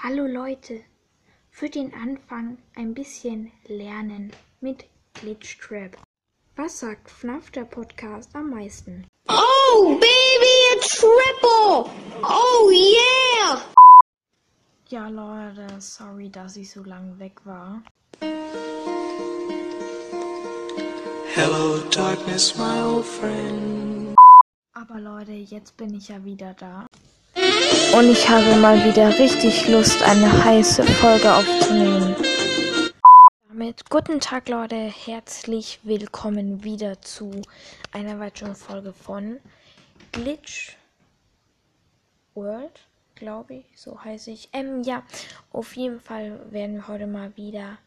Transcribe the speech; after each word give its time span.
Hallo 0.00 0.26
Leute, 0.26 0.80
für 1.50 1.68
den 1.68 1.92
Anfang 1.92 2.58
ein 2.76 2.94
bisschen 2.94 3.50
lernen 3.66 4.30
mit 4.60 4.84
Glitchtrap. 5.14 5.96
Was 6.54 6.78
sagt 6.78 7.10
FNAF 7.10 7.50
der 7.50 7.64
Podcast 7.64 8.30
am 8.36 8.50
meisten? 8.50 9.08
Oh, 9.28 9.98
baby, 9.98 10.56
a 10.70 10.78
triple! 10.82 11.90
Oh, 12.22 12.70
yeah! 12.70 13.60
Ja 14.88 15.08
Leute, 15.08 15.80
sorry, 15.80 16.30
dass 16.30 16.54
ich 16.54 16.70
so 16.70 16.84
lange 16.84 17.18
weg 17.18 17.44
war. 17.44 17.82
Hello, 21.34 21.78
darkness, 21.90 22.56
my 22.56 22.82
old 22.84 23.04
friend. 23.04 24.14
Aber 24.74 25.00
Leute, 25.00 25.32
jetzt 25.32 25.76
bin 25.76 25.92
ich 25.92 26.06
ja 26.06 26.24
wieder 26.24 26.54
da. 26.54 26.86
Und 27.96 28.10
ich 28.10 28.28
habe 28.28 28.56
mal 28.56 28.84
wieder 28.84 29.18
richtig 29.18 29.66
Lust, 29.68 30.02
eine 30.02 30.44
heiße 30.44 30.84
Folge 30.84 31.32
aufzunehmen. 31.32 32.14
Damit 33.48 33.88
guten 33.88 34.20
Tag 34.20 34.48
Leute, 34.48 34.76
herzlich 34.76 35.80
willkommen 35.82 36.62
wieder 36.64 37.00
zu 37.00 37.42
einer 37.92 38.20
weiteren 38.20 38.54
Folge 38.54 38.92
von 38.92 39.38
Glitch 40.12 40.76
World, 42.34 42.86
glaube 43.14 43.54
ich, 43.54 43.66
so 43.74 44.04
heiße 44.04 44.30
ich. 44.30 44.50
Ähm, 44.52 44.82
ja, 44.82 45.02
auf 45.50 45.74
jeden 45.74 46.00
Fall 46.00 46.40
werden 46.52 46.76
wir 46.76 46.88
heute 46.88 47.06
mal 47.06 47.36
wieder 47.36 47.78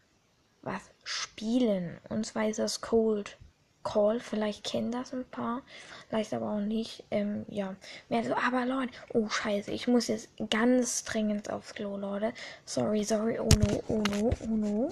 was 0.62 0.82
spielen. 1.04 1.98
Und 2.08 2.26
zwar 2.26 2.48
ist 2.48 2.58
das 2.58 2.80
Cold 2.80 3.38
Call. 3.82 4.20
Vielleicht 4.20 4.64
kennen 4.64 4.92
das 4.92 5.12
ein 5.12 5.24
paar, 5.24 5.62
vielleicht 6.08 6.32
aber 6.34 6.50
auch 6.52 6.60
nicht. 6.60 7.04
Ähm, 7.10 7.44
ja, 7.48 7.74
mehr 8.08 8.24
so, 8.24 8.34
aber 8.34 8.66
Leute, 8.66 8.92
oh 9.12 9.28
Scheiße, 9.28 9.70
ich 9.70 9.88
muss 9.88 10.08
jetzt 10.08 10.28
ganz 10.50 11.04
dringend 11.04 11.50
aufs 11.50 11.74
Klo, 11.74 11.96
Leute. 11.96 12.32
Sorry, 12.64 13.04
sorry, 13.04 13.38
oh 13.38 13.48
no, 13.58 13.82
oh 13.88 14.02
no, 14.10 14.30
oh 14.42 14.46
no. 14.46 14.90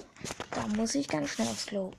Da 0.51 0.67
muss 0.75 0.95
ich 0.95 1.07
ganz 1.07 1.29
schnell 1.29 1.47
aufs 1.47 1.65
Klo. 1.65 1.91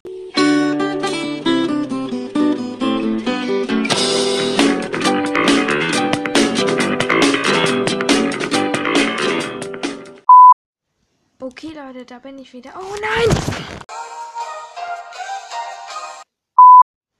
Okay, 11.40 11.72
Leute, 11.74 12.04
da 12.06 12.18
bin 12.18 12.38
ich 12.38 12.52
wieder. 12.52 12.70
Oh 12.76 12.94
nein! 13.00 13.91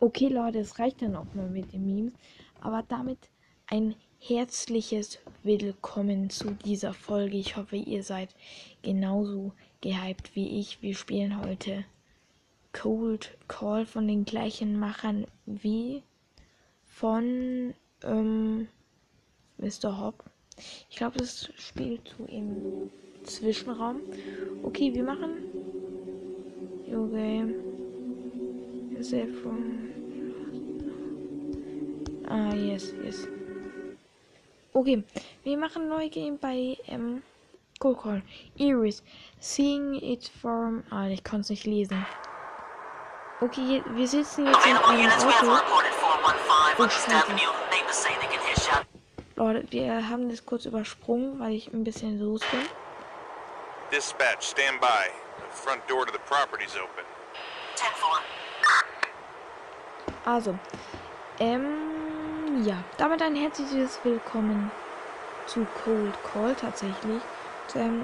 Okay, 0.03 0.27
Leute, 0.27 0.59
es 0.59 0.81
reicht 0.81 1.01
dann 1.01 1.15
auch 1.15 1.33
mal 1.33 1.49
mit 1.49 1.73
den 1.73 1.87
Memes. 1.87 2.15
Aber 2.61 2.83
damit 2.89 3.19
ein 3.69 3.95
herzliches 4.19 5.21
Willkommen 5.45 6.29
zu 6.29 6.51
dieser 6.65 6.93
Folge. 6.93 7.37
Ich 7.37 7.57
hoffe, 7.57 7.77
ihr 7.77 8.03
seid 8.03 8.35
genauso 8.83 9.53
gehypt 9.81 10.35
wie 10.35 10.59
ich. 10.59 10.83
Wir 10.83 10.97
spielen 10.97 11.41
heute 11.41 11.85
Cold 12.73 13.39
Call 13.47 13.87
von 13.87 14.09
den 14.09 14.25
gleichen 14.25 14.77
Machern 14.77 15.25
wie 15.47 16.03
von 16.85 17.73
ähm, 18.03 18.67
Mr. 19.59 20.01
Hop. 20.01 20.25
Ich 20.91 20.97
glaube, 20.97 21.19
das 21.19 21.49
spielt 21.55 22.13
so 22.19 22.25
im 22.25 22.91
Zwischenraum. 23.23 24.01
Okay, 24.65 24.93
wir 24.93 25.05
machen. 25.05 25.31
Okay. 26.89 27.72
Sehr 29.03 29.27
von. 29.43 29.91
Ah, 32.29 32.55
yes, 32.55 32.95
yes. 33.03 33.27
Okay, 34.73 35.03
wir 35.43 35.59
machen 35.59 35.89
neu 35.89 36.09
Game 36.09 36.39
bei 36.39 36.79
ähm, 36.87 37.23
Call. 37.81 38.23
Iris. 38.57 39.03
Seeing 39.41 39.95
it 39.95 40.31
from. 40.41 40.85
Ah, 40.91 41.09
ich 41.09 41.25
kann 41.25 41.41
es 41.41 41.51
nicht 41.51 41.67
lesen. 41.67 42.07
Okay, 43.41 43.83
wir 43.89 44.07
sitzen 44.07 44.47
jetzt 44.47 44.67
in 44.67 44.77
einem 44.77 45.11
Auto. 45.11 45.61
Oh, 46.79 46.89
Scheiße. 46.89 47.33
Leute, 49.35 49.67
wir 49.71 50.09
haben 50.09 50.29
das 50.29 50.47
kurz 50.47 50.65
übersprungen, 50.65 51.41
weil 51.41 51.55
ich 51.55 51.73
ein 51.73 51.83
bisschen 51.83 52.21
los 52.21 52.41
bin. 52.53 52.61
Dispatch, 53.91 54.47
stand 54.47 54.81
by. 54.81 55.11
The 55.39 55.57
front 55.57 55.83
door 55.91 56.07
to 56.07 56.13
the 56.13 56.21
property's 56.21 56.77
open. 56.77 57.05
Also, 60.25 60.57
ähm, 61.41 62.63
ja, 62.63 62.77
damit 62.97 63.21
ein 63.23 63.35
herzliches 63.35 63.99
Willkommen 64.05 64.71
zu 65.47 65.67
Cold 65.83 66.15
Call 66.33 66.55
tatsächlich. 66.55 67.21
Ähm, 67.75 68.03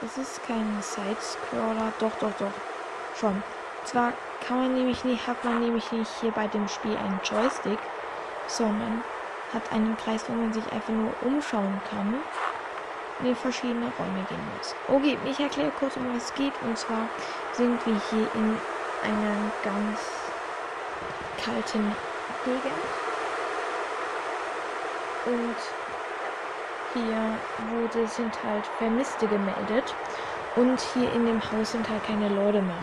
das 0.00 0.18
ist 0.18 0.46
kein 0.46 0.80
Side-Scroller, 0.80 1.92
doch, 1.98 2.12
doch, 2.20 2.30
doch, 2.38 2.52
schon. 3.18 3.42
Zwar 3.84 4.12
kann 4.46 4.58
man 4.58 4.74
nämlich 4.74 5.02
nicht, 5.04 5.26
hat 5.26 5.42
man 5.44 5.58
nämlich 5.58 5.90
nicht 5.90 6.10
hier 6.20 6.30
bei 6.30 6.46
dem 6.46 6.68
Spiel 6.68 6.96
einen 6.96 7.20
Joystick, 7.24 7.80
sondern 8.46 9.02
hat 9.52 9.72
einen 9.72 9.96
Kreis, 9.96 10.24
wo 10.28 10.32
man 10.32 10.52
sich 10.52 10.64
einfach 10.70 10.92
nur 10.92 11.12
umschauen 11.22 11.80
kann 11.90 12.14
und 13.18 13.26
in 13.26 13.34
verschiedene 13.34 13.90
Räume 13.98 14.24
gehen 14.28 14.48
muss. 14.56 14.76
Okay, 14.86 15.18
ich 15.24 15.40
erkläre 15.40 15.72
kurz, 15.76 15.96
um 15.96 16.14
was 16.14 16.24
es 16.26 16.34
geht. 16.34 16.52
Und 16.62 16.78
zwar 16.78 17.08
sind 17.54 17.84
wir 17.84 18.00
hier 18.10 18.28
in 18.34 18.56
einer 19.02 19.50
ganz 19.64 20.19
kalten 21.44 21.94
Gegend. 22.44 22.64
Und 25.26 25.56
hier 26.94 27.38
wurde, 27.70 28.06
sind 28.08 28.42
halt 28.42 28.66
Vermisste 28.78 29.26
gemeldet. 29.26 29.94
Und 30.56 30.80
hier 30.94 31.12
in 31.12 31.26
dem 31.26 31.40
Haus 31.52 31.72
sind 31.72 31.88
halt 31.88 32.04
keine 32.04 32.28
Leute 32.28 32.60
mehr. 32.60 32.82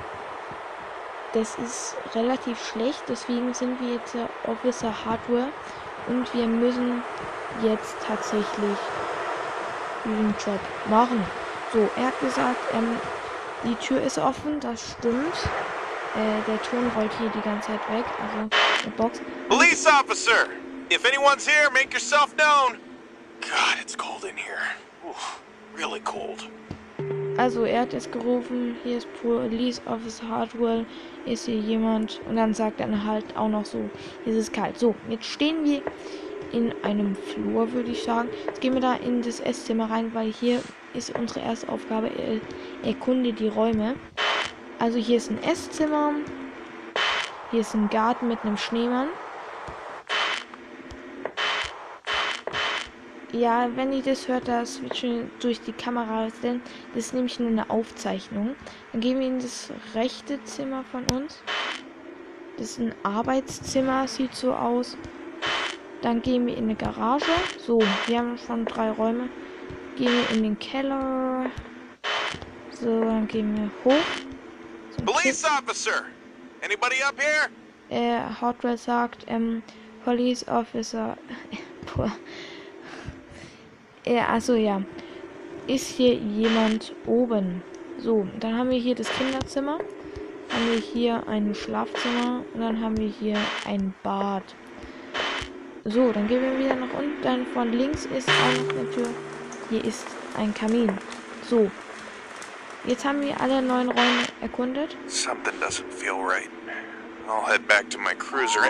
Das 1.34 1.56
ist 1.58 1.98
relativ 2.16 2.66
schlecht, 2.66 3.04
deswegen 3.10 3.54
sind 3.54 3.80
wir 3.82 3.96
jetzt 3.96 4.16
Officer 4.46 4.94
Hardware 5.06 5.50
und 6.08 6.34
wir 6.34 6.48
müssen 6.48 7.04
jetzt 7.62 7.96
tatsächlich 8.08 8.78
diesen 10.06 10.34
Job 10.46 10.60
machen. 10.90 11.24
So, 11.74 11.90
er 11.98 12.08
hat 12.08 12.20
gesagt, 12.22 12.58
ähm, 12.74 12.98
die 13.66 13.76
Tür 13.76 14.02
ist 14.02 14.18
offen, 14.18 14.62
das 14.62 14.92
stimmt. 14.92 15.36
Äh, 16.16 16.42
der 16.48 16.62
Ton 16.64 16.90
rollt 16.96 17.12
hier 17.20 17.30
die 17.30 17.42
ganze 17.42 17.68
Zeit 17.68 17.80
weg, 17.92 18.06
also 18.22 18.38
eine 18.38 18.96
Box. 18.96 19.22
Police 19.50 19.86
officer! 19.86 20.48
If 20.92 21.06
anyone's 21.06 21.46
here, 21.46 21.70
make 21.72 21.94
yourself 21.94 22.36
known! 22.38 22.78
God, 23.42 23.78
it's 23.82 23.96
cold 23.96 24.24
in 24.24 24.36
here. 24.36 24.62
Oof, 25.08 25.42
really 25.76 26.00
cold. 26.00 26.50
Also 27.38 27.66
er 27.66 27.82
hat 27.82 27.94
es 27.94 28.10
gerufen, 28.10 28.76
hier 28.84 28.98
ist 28.98 29.08
Police 29.22 29.80
Officer 29.86 30.28
Hardwell, 30.28 30.86
ist 31.26 31.46
hier 31.46 31.60
jemand 31.60 32.20
und 32.28 32.36
dann 32.36 32.54
sagt 32.54 32.80
er 32.80 33.04
halt 33.06 33.38
auch 33.38 33.50
noch 33.50 33.66
so, 33.66 33.90
hier 34.24 34.34
ist 34.34 34.40
es 34.40 34.52
kalt. 34.52 34.80
So, 34.80 34.96
jetzt 35.08 35.26
stehen 35.26 35.64
wir 35.64 35.84
in 36.52 36.74
einem 36.84 37.16
Flur, 37.16 37.72
würde 37.74 37.92
ich 37.92 38.02
sagen. 38.02 38.30
Jetzt 38.48 38.62
gehen 38.62 38.74
wir 38.74 38.82
da 38.82 38.96
in 38.96 39.22
das 39.22 39.40
Esszimmer 39.40 39.90
rein, 39.90 40.14
weil 40.16 40.32
hier 40.32 40.62
ist 40.96 41.16
unsere 41.16 41.42
erste 41.42 41.70
Aufgabe, 41.70 42.10
er 42.10 42.88
erkunde 42.88 43.34
die 43.34 43.50
Räume. 43.50 43.96
Also 44.80 45.00
hier 45.00 45.18
ist 45.18 45.32
ein 45.32 45.42
Esszimmer, 45.42 46.14
hier 47.50 47.62
ist 47.62 47.74
ein 47.74 47.90
Garten 47.90 48.28
mit 48.28 48.44
einem 48.44 48.58
Schneemann. 48.58 49.08
Ja, 53.32 53.70
wenn 53.76 53.92
ihr 53.92 54.04
das 54.04 54.28
hört, 54.28 54.48
da 54.48 54.66
switchen 54.66 55.32
durch 55.40 55.60
die 55.62 55.74
Kamera, 55.74 56.28
denn 56.44 56.62
das 56.94 57.08
ist 57.08 57.14
nämlich 57.14 57.40
nur 57.40 57.50
eine 57.50 57.70
Aufzeichnung. 57.70 58.56
Dann 58.92 59.02
gehen 59.02 59.20
wir 59.20 59.28
in 59.28 59.40
das 59.40 59.72
rechte 59.96 60.42
Zimmer 60.44 60.84
von 60.84 61.06
uns. 61.12 61.42
Das 62.58 62.72
ist 62.72 62.80
ein 62.80 62.96
Arbeitszimmer, 63.04 64.08
sieht 64.08 64.34
so 64.36 64.54
aus. 64.54 64.96
Dann 66.02 66.22
gehen 66.22 66.46
wir 66.46 66.56
in 66.56 66.66
eine 66.66 66.76
Garage. 66.76 67.26
So, 67.58 67.80
wir 68.06 68.20
haben 68.20 68.38
schon 68.38 68.66
drei 68.66 68.92
Räume. 68.92 69.30
Gehen 69.98 70.12
wir 70.12 70.36
in 70.36 70.44
den 70.44 70.60
Keller. 70.60 71.48
So, 72.72 73.02
dann 73.02 73.28
gehen 73.28 73.56
wir 73.56 73.70
hoch. 73.84 74.37
Police 75.06 75.44
officer! 75.46 76.06
Anybody 76.64 77.02
up 77.04 77.20
here? 77.20 77.50
äh, 77.90 78.20
Hardware 78.42 78.78
sagt, 78.78 79.26
ähm, 79.28 79.64
Police 80.04 80.48
Officer. 80.48 81.18
Äh, 84.06 84.22
also 84.22 84.56
ja. 84.56 84.82
Ist 85.68 85.88
hier 85.88 86.14
jemand 86.14 86.96
oben? 87.06 87.62
So, 87.98 88.26
dann 88.40 88.58
haben 88.58 88.70
wir 88.70 88.80
hier 88.80 88.96
das 88.96 89.10
Kinderzimmer. 89.10 89.80
Haben 90.50 90.72
wir 90.72 90.80
hier 90.80 91.28
ein 91.28 91.54
Schlafzimmer. 91.54 92.46
Und 92.54 92.62
dann 92.62 92.80
haben 92.80 92.96
wir 92.96 93.10
hier 93.10 93.38
ein 93.66 93.94
Bad. 94.04 94.44
So, 95.84 96.14
dann 96.14 96.30
gehen 96.30 96.42
wir 96.42 96.58
wieder 96.58 96.76
nach 96.76 96.94
unten. 96.94 97.22
Dann 97.22 97.46
von 97.48 97.74
links 97.74 98.06
ist 98.06 98.30
auch 98.30 98.64
noch 98.64 98.70
eine 98.70 98.90
Tür. 98.92 99.10
Hier 99.70 99.84
ist 99.84 100.08
ein 100.38 100.54
Kamin. 100.54 100.98
So. 101.42 101.70
Jetzt 102.88 103.06
haben 103.06 103.22
wir 103.22 103.40
alle 103.40 103.62
neun 103.62 103.90
Räume 103.90 104.24
erkundet. 104.42 104.98
Something 105.08 105.54
doesn't 105.62 105.92
feel 105.92 106.16
right. 106.16 106.50
I'll 107.28 107.46
head 107.46 107.68
back 107.68 107.90
to 107.90 108.00
my 108.00 108.14
cruiser. 108.16 108.62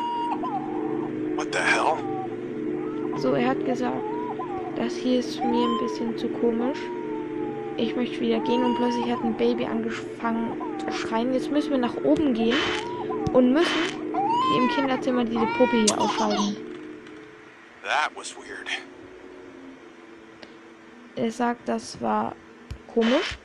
What 1.35 1.53
the 1.53 1.59
hell? 1.59 1.97
So, 3.17 3.33
er 3.33 3.49
hat 3.49 3.65
gesagt, 3.65 4.03
das 4.75 4.95
hier 4.95 5.19
ist 5.19 5.39
mir 5.39 5.67
ein 5.67 5.77
bisschen 5.79 6.17
zu 6.17 6.27
komisch. 6.27 6.79
ich 7.77 7.95
möchte 7.95 8.19
wieder 8.19 8.39
gehen 8.39 8.63
und 8.63 8.75
plötzlich 8.75 9.05
hat 9.11 9.23
ein 9.23 9.35
Baby 9.37 9.65
angefangen 9.65 10.59
zu 10.79 10.91
schreien. 10.91 11.33
Jetzt 11.33 11.51
müssen 11.51 11.71
wir 11.71 11.77
nach 11.77 11.95
oben 12.03 12.33
gehen 12.33 12.57
und 13.33 13.53
müssen 13.53 13.83
im 14.57 14.69
Kinderzimmer 14.69 15.23
diese 15.23 15.45
Puppe 15.57 15.83
hier 15.85 15.99
ausschalten. 15.99 16.57
That 17.83 18.11
was 18.15 18.35
weird. 18.35 18.69
Er 21.15 21.31
sagt, 21.31 21.67
das 21.67 22.01
war 22.01 22.35
komisch. 22.93 23.37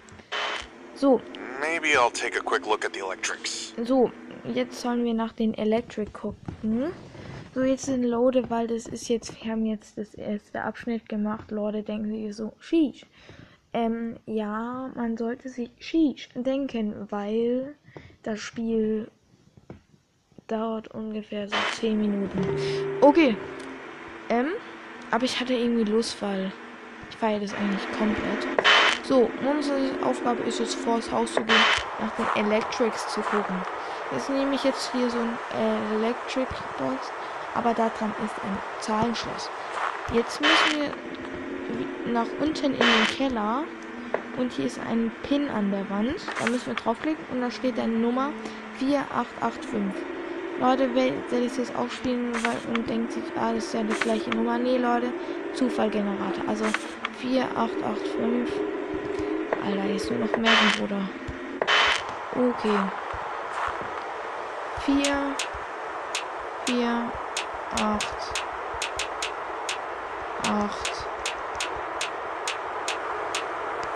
So, 1.03 1.21
Maybe 1.61 1.97
I'll 1.97 2.13
take 2.13 2.37
a 2.37 2.41
quick 2.41 2.65
look 2.65 2.85
at 2.85 2.93
the 2.93 3.01
electrics. 3.01 3.75
so, 3.85 4.13
jetzt 4.55 4.81
sollen 4.81 5.05
wir 5.05 5.15
nach 5.15 5.33
den 5.33 5.53
Electric 5.53 6.13
gucken. 6.13 6.93
So, 7.57 7.63
jetzt 7.63 7.87
sind 7.87 8.05
Lode, 8.05 8.49
weil 8.51 8.69
das 8.69 8.87
ist 8.87 9.09
jetzt, 9.09 9.35
wir 9.43 9.51
haben 9.51 9.67
jetzt 9.67 9.99
das 9.99 10.15
erste 10.15 10.63
Abschnitt 10.63 11.09
gemacht. 11.09 11.51
Leute 11.51 11.83
denken 11.83 12.09
sich 12.13 12.37
so, 12.37 12.53
sheesh. 12.61 13.05
Ähm, 13.73 14.15
ja, 14.27 14.93
man 14.95 15.17
sollte 15.17 15.49
sich 15.49 15.73
sheesh 15.81 16.29
denken, 16.37 16.95
weil 17.11 17.75
das 18.23 18.39
Spiel 18.39 19.11
dauert 20.47 20.87
ungefähr 20.87 21.49
so 21.49 21.57
10 21.81 22.01
Minuten. 22.01 22.47
Okay. 23.01 23.37
Ähm, 24.29 24.53
aber 25.11 25.25
ich 25.25 25.41
hatte 25.41 25.55
irgendwie 25.55 25.91
Lust, 25.91 26.23
weil 26.23 26.53
ich 27.11 27.17
feiere 27.17 27.41
das 27.41 27.53
eigentlich 27.55 27.91
komplett. 27.99 28.62
So, 29.03 29.29
unsere 29.45 29.79
Aufgabe 30.05 30.43
ist 30.45 30.61
jetzt 30.61 30.77
vor 30.77 30.97
das 30.97 31.11
Haus 31.11 31.35
zu 31.35 31.43
gehen, 31.45 31.57
nach 32.01 32.11
den 32.35 32.45
Electrics 32.47 33.09
zu 33.13 33.21
gucken. 33.21 33.57
Das 34.11 34.23
ist 34.23 34.31
nämlich 34.31 34.63
jetzt 34.65 34.93
hier 34.93 35.11
so 35.11 35.19
ein 35.19 35.39
äh, 35.59 35.95
Electric 35.97 36.47
Box, 36.79 37.11
aber 37.55 37.75
da 37.75 37.91
dran 37.99 38.13
ist 38.25 38.35
ein 38.45 38.59
Zahlenschloss. 38.81 39.51
Jetzt 40.13 40.41
müssen 40.41 40.81
wir 40.81 40.91
wi- 41.79 42.13
nach 42.13 42.27
unten 42.41 42.67
in 42.75 42.79
den 42.79 43.07
Keller 43.17 43.65
und 44.37 44.53
hier 44.53 44.67
ist 44.67 44.79
ein 44.89 45.11
Pin 45.23 45.49
an 45.51 45.71
der 45.73 45.89
Wand. 45.91 46.17
Da 46.39 46.51
müssen 46.51 46.67
wir 46.67 46.75
draufklicken 46.75 47.25
und 47.33 47.41
da 47.41 47.51
steht 47.51 47.79
eine 47.79 47.93
Nummer 47.95 48.31
4885. 48.79 49.81
Leute, 50.61 50.89
wer, 50.95 51.11
der 51.31 51.41
das 51.41 51.57
jetzt 51.57 51.75
auch 51.77 51.91
spielen 51.91 52.33
und 52.77 52.89
denkt 52.89 53.13
sich, 53.13 53.23
ah, 53.37 53.53
das 53.55 53.65
ist 53.65 53.75
ja 53.75 53.83
die 53.83 53.95
gleiche 53.95 54.31
Nummer. 54.31 54.59
Nee, 54.59 54.77
Leute, 54.77 55.13
Zufallgenerator. 55.55 56.45
Also 56.47 56.65
4885. 57.19 58.53
Alter, 59.64 59.85
jetzt 59.85 60.11
nur 60.11 60.19
noch 60.20 60.37
merken, 60.37 60.73
Bruder. 60.76 61.09
Okay. 62.35 62.79
4, 64.87 65.37
4, 66.67 67.12
8, 67.75 68.06
8, 70.43 71.06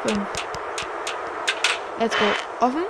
5. 0.06 0.18
Let's 1.98 2.16
go. 2.16 2.24
Offen. 2.60 2.84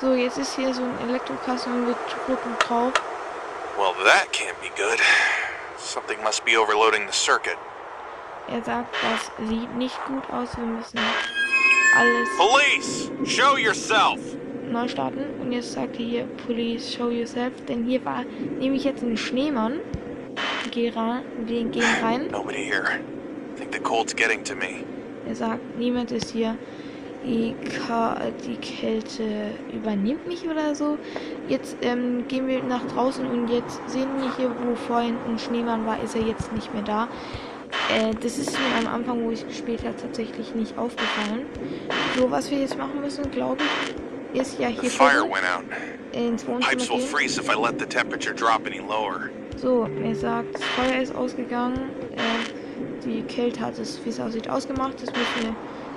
So, 0.00 0.12
jetzt 0.14 0.38
ist 0.38 0.56
hier 0.56 0.74
so 0.74 0.82
ein 0.82 1.08
Elektrokasten 1.08 1.72
und 1.72 1.86
wir 1.86 1.96
drücken 2.26 2.56
drauf. 2.58 2.92
Well, 3.78 3.94
that 4.04 4.30
can't 4.32 4.60
be 4.60 4.68
good. 4.76 5.00
Something 5.78 6.22
must 6.22 6.44
be 6.44 6.58
overloading 6.58 7.06
the 7.06 7.12
circuit. 7.12 7.56
Er 8.48 8.62
sagt, 8.62 8.94
das 9.02 9.48
sieht 9.48 9.74
nicht 9.76 9.96
gut 10.06 10.24
aus. 10.30 10.56
Wir 10.56 10.64
müssen 10.64 10.98
alles 11.96 12.28
Police! 12.36 13.10
Show 13.24 13.56
yourself! 13.56 14.18
neu 14.70 14.88
starten. 14.88 15.24
Und 15.40 15.52
jetzt 15.52 15.72
sagt 15.72 15.98
er 15.98 16.06
hier, 16.06 16.24
Police, 16.46 16.94
show 16.94 17.10
yourself. 17.10 17.52
Denn 17.68 17.84
hier 17.84 18.04
war 18.04 18.24
nämlich 18.58 18.84
jetzt 18.84 19.02
ein 19.02 19.16
Schneemann. 19.16 19.80
Geh 20.70 20.90
rein, 20.90 21.22
wir 21.46 21.64
gehen 21.64 21.84
rein. 22.02 22.28
Nobody 22.30 22.64
here. 22.64 22.84
I 22.84 23.58
think 23.58 23.72
the 23.72 23.80
cold's 23.80 24.14
getting 24.14 24.44
to 24.44 24.54
me. 24.54 24.84
Er 25.26 25.34
sagt, 25.34 25.78
niemand 25.78 26.12
ist 26.12 26.30
hier. 26.30 26.56
Die, 27.22 27.54
die 28.46 28.56
Kälte 28.56 29.50
übernimmt 29.74 30.26
mich 30.26 30.48
oder 30.48 30.74
so. 30.74 30.96
Jetzt 31.48 31.76
ähm, 31.82 32.26
gehen 32.28 32.48
wir 32.48 32.62
nach 32.62 32.86
draußen 32.86 33.26
und 33.26 33.48
jetzt 33.48 33.78
sehen 33.90 34.08
wir 34.16 34.34
hier, 34.38 34.50
wo 34.64 34.74
vorhin 34.74 35.16
ein 35.28 35.38
Schneemann 35.38 35.84
war, 35.84 36.02
ist 36.02 36.16
er 36.16 36.22
jetzt 36.22 36.50
nicht 36.54 36.72
mehr 36.72 36.82
da. 36.82 37.08
Äh, 37.90 38.14
das 38.20 38.38
ist 38.38 38.52
mir 38.52 38.88
am 38.88 38.94
Anfang, 38.94 39.24
wo 39.24 39.30
ich 39.30 39.46
gespielt 39.46 39.82
habe, 39.84 39.96
tatsächlich 39.96 40.54
nicht 40.54 40.76
aufgefallen. 40.78 41.46
So, 42.16 42.30
was 42.30 42.50
wir 42.50 42.58
jetzt 42.58 42.76
machen 42.78 43.00
müssen, 43.00 43.30
glaube 43.30 43.62
ich, 44.32 44.40
ist 44.40 44.58
ja 44.60 44.68
hier 44.68 44.90
fire 44.90 45.20
gucken, 45.20 45.32
went 45.32 45.44
out. 45.44 45.64
ins 46.12 46.46
Wohnzimmer 46.46 46.70
gehen. 46.76 47.00
So, 49.56 49.88
er 50.02 50.14
sagt, 50.14 50.54
das 50.54 50.64
Feuer 50.64 51.02
ist 51.02 51.14
ausgegangen. 51.14 51.90
Äh, 52.16 53.04
die 53.04 53.22
Kälte 53.22 53.60
hat 53.60 53.78
es, 53.78 54.00
wie 54.04 54.10
es 54.10 54.20
aussieht, 54.20 54.48
ausgemacht. 54.48 54.94
Das 55.02 55.10
müssen 55.10 55.54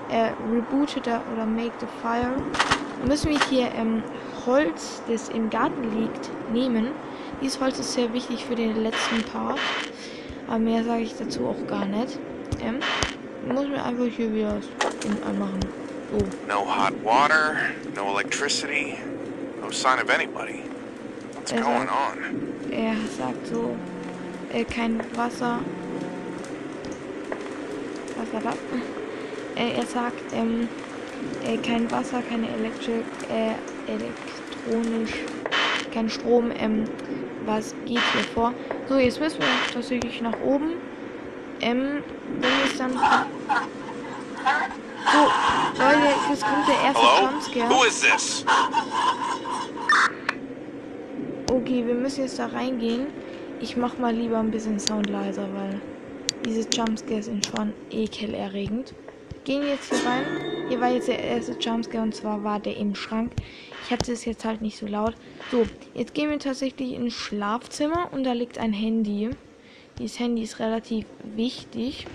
wir 0.09 0.17
äh, 0.17 0.31
rebooted 0.51 1.07
oder 1.07 1.45
make 1.45 1.71
the 1.79 1.87
fire. 2.01 2.33
Dann 2.99 3.07
müssen 3.07 3.29
wir 3.31 3.39
hier 3.49 3.71
ähm, 3.75 4.03
Holz, 4.45 5.01
das 5.07 5.29
im 5.29 5.49
Garten 5.49 5.83
liegt, 5.99 6.29
nehmen. 6.51 6.87
Dieses 7.41 7.59
Holz 7.59 7.79
ist 7.79 7.93
sehr 7.93 8.13
wichtig 8.13 8.45
für 8.45 8.55
den 8.55 8.81
letzten 8.83 9.21
Part. 9.23 9.59
Aber 10.47 10.59
mehr 10.59 10.83
sage 10.83 11.03
ich 11.03 11.15
dazu 11.17 11.47
auch 11.47 11.67
gar 11.67 11.85
nicht. 11.85 12.19
Ähm, 12.61 12.79
muss 13.47 13.67
mir 13.67 13.83
einfach 13.83 14.05
hier 14.05 14.33
wieder 14.33 14.57
das 14.79 14.97
Ding 14.99 15.17
anmachen. 15.23 15.59
So. 16.11 16.17
No 16.47 16.65
hot 16.65 16.93
water, 17.03 17.57
no 17.95 18.11
electricity, 18.11 18.97
no 19.61 19.69
sign 19.71 19.99
of 19.99 20.09
anybody. 20.09 20.63
What's 21.33 21.51
Is 21.51 21.61
going 21.61 21.83
it? 21.83 21.89
on? 21.89 22.71
Er 22.71 22.95
sagt 23.17 23.47
so, 23.47 23.75
äh, 24.53 24.63
kein 24.63 24.99
Wasser. 25.15 25.59
Was 28.17 28.33
war 28.33 28.51
das? 28.51 28.57
Äh, 29.55 29.77
er 29.77 29.85
sagt, 29.85 30.33
ähm, 30.33 30.67
äh, 31.45 31.57
kein 31.57 31.91
Wasser, 31.91 32.23
keine 32.27 32.47
Elektrik, 32.49 33.05
äh, 33.29 33.53
elektronisch, 33.87 35.11
kein 35.93 36.09
Strom, 36.09 36.51
ähm, 36.57 36.85
was 37.45 37.75
geht 37.85 37.99
hier 38.13 38.23
vor? 38.33 38.53
So, 38.89 38.97
jetzt 38.97 39.19
müssen 39.19 39.39
wir 39.39 39.47
tatsächlich 39.73 40.21
nach 40.21 40.39
oben. 40.43 40.71
Ähm, 41.61 42.03
wenn 42.39 42.51
es 42.65 42.77
dann. 42.77 42.91
So, 42.91 42.99
Leute, 45.81 45.99
jetzt 46.29 46.43
kommt 46.43 46.67
der 46.67 46.81
erste? 46.83 47.05
Jumpscare. 47.21 47.69
Who 47.69 47.83
is 47.85 48.01
this? 48.01 48.45
Okay, 51.51 51.83
wir 51.85 51.95
müssen 51.95 52.21
jetzt 52.21 52.39
da 52.39 52.47
reingehen. 52.47 53.07
Ich 53.59 53.77
mach 53.77 53.97
mal 53.97 54.13
lieber 54.13 54.39
ein 54.39 54.51
bisschen 54.51 54.79
Sound 54.79 55.09
leiser, 55.09 55.47
weil 55.53 55.79
diese 56.45 56.67
Jumpscares 56.69 57.25
sind 57.25 57.45
schon 57.45 57.73
ekelerregend. 57.91 58.93
Gehen 59.45 59.63
jetzt 59.63 59.93
hier 59.93 60.09
rein. 60.09 60.25
Hier 60.69 60.81
war 60.81 60.89
jetzt 60.89 61.07
der 61.07 61.19
erste 61.19 61.53
Jumpscare 61.53 62.03
und 62.03 62.15
zwar 62.15 62.43
war 62.43 62.59
der 62.59 62.75
im 62.77 62.95
Schrank. 62.95 63.31
Ich 63.85 63.91
hatte 63.91 64.13
es 64.13 64.25
jetzt 64.25 64.45
halt 64.45 64.61
nicht 64.61 64.77
so 64.77 64.87
laut. 64.87 65.13
So, 65.51 65.65
jetzt 65.93 66.13
gehen 66.13 66.29
wir 66.29 66.39
tatsächlich 66.39 66.93
ins 66.93 67.13
Schlafzimmer 67.13 68.09
und 68.11 68.23
da 68.23 68.33
liegt 68.33 68.57
ein 68.57 68.73
Handy. 68.73 69.31
Dieses 69.99 70.19
Handy 70.19 70.43
ist 70.43 70.59
relativ 70.59 71.05
wichtig. 71.35 72.07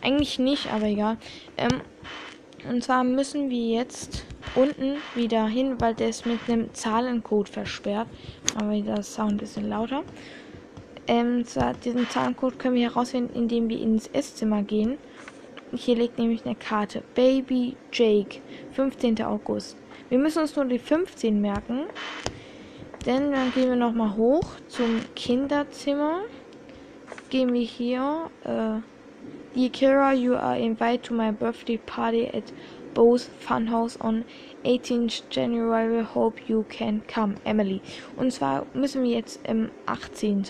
Eigentlich 0.00 0.38
nicht, 0.38 0.72
aber 0.72 0.86
egal. 0.86 1.18
Ähm, 1.56 1.82
und 2.68 2.82
zwar 2.82 3.04
müssen 3.04 3.50
wir 3.50 3.76
jetzt 3.76 4.24
unten 4.54 4.96
wieder 5.14 5.46
hin, 5.46 5.80
weil 5.80 5.94
der 5.94 6.08
ist 6.08 6.26
mit 6.26 6.38
einem 6.48 6.72
Zahlencode 6.72 7.48
versperrt. 7.48 8.08
Aber 8.56 8.74
der 8.80 9.02
Sound 9.02 9.42
ist 9.42 9.56
ein 9.56 9.64
bisschen 9.64 9.68
lauter. 9.68 10.02
Ähm, 11.06 11.44
zwar 11.44 11.74
diesen 11.74 12.08
Zahlencode 12.08 12.58
können 12.58 12.76
wir 12.76 12.88
herausfinden, 12.88 13.34
indem 13.34 13.68
wir 13.68 13.80
ins 13.80 14.06
Esszimmer 14.08 14.62
gehen. 14.62 14.98
Hier 15.74 15.96
liegt 15.96 16.18
nämlich 16.18 16.44
eine 16.44 16.54
Karte. 16.54 17.02
Baby 17.14 17.76
Jake, 17.92 18.40
15. 18.72 19.22
August. 19.22 19.76
Wir 20.12 20.18
müssen 20.18 20.40
uns 20.40 20.54
nur 20.56 20.66
die 20.66 20.78
15 20.78 21.40
merken. 21.40 21.86
Denn 23.06 23.32
dann 23.32 23.50
gehen 23.54 23.70
wir 23.70 23.76
nochmal 23.76 24.14
hoch 24.14 24.44
zum 24.68 25.00
Kinderzimmer. 25.16 26.24
Gehen 27.30 27.54
wir 27.54 27.62
hier. 27.62 28.28
Äh, 28.44 28.82
Dear 29.54 29.70
Kira, 29.70 30.12
you 30.12 30.34
are 30.34 30.58
invited 30.58 31.04
to 31.04 31.14
my 31.14 31.32
birthday 31.32 31.78
party 31.78 32.26
at 32.26 32.52
Bo's 32.92 33.30
Funhouse 33.40 33.98
on 34.02 34.26
18th 34.64 35.22
January. 35.30 36.04
Hope 36.04 36.42
you 36.46 36.66
can 36.68 37.00
come, 37.06 37.36
Emily. 37.44 37.80
Und 38.18 38.34
zwar 38.34 38.66
müssen 38.74 39.04
wir 39.04 39.12
jetzt 39.12 39.40
im 39.48 39.70
18. 39.86 40.44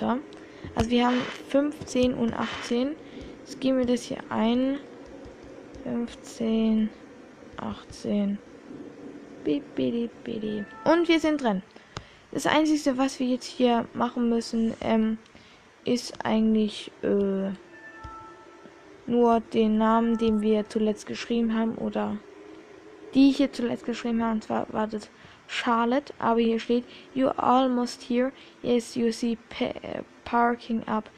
Also 0.75 0.91
wir 0.91 1.07
haben 1.07 1.21
15 1.51 2.15
und 2.15 2.35
18. 2.35 2.97
Jetzt 3.45 3.61
geben 3.61 3.79
wir 3.79 3.87
das 3.87 4.03
hier 4.03 4.19
ein. 4.29 4.79
15, 5.85 6.89
18. 7.59 8.39
Und 10.85 11.09
wir 11.09 11.21
sind 11.21 11.43
drin. 11.43 11.63
Das 12.31 12.47
Einzige, 12.47 12.97
was 12.97 13.21
wir 13.21 13.27
jetzt 13.27 13.47
hier 13.47 13.87
machen 13.95 14.29
müssen, 14.29 14.75
ähm, 14.81 15.19
ist 15.85 16.25
eigentlich, 16.25 16.91
äh, 17.03 17.51
nur 19.07 19.41
den 19.41 19.79
Namen, 19.79 20.17
den 20.17 20.41
wir 20.41 20.69
zuletzt 20.69 21.07
geschrieben 21.07 21.55
haben 21.55 21.77
oder 21.77 22.19
die 23.15 23.31
hier 23.31 23.53
zuletzt 23.53 23.85
geschrieben 23.85 24.23
haben. 24.23 24.33
Und 24.33 24.45
zwar 24.45 24.67
war 24.73 24.87
das 24.87 25.11
Charlotte, 25.47 26.15
aber 26.19 26.41
hier 26.41 26.59
steht 26.59 26.85
You 27.15 27.29
almost 27.29 28.03
here. 28.09 28.33
Yes, 28.63 28.95
you 28.95 29.13
see 29.13 29.37
pa 29.51 29.73
parking 30.25 30.83
up. 30.87 31.11